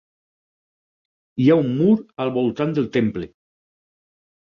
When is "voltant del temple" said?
2.39-3.29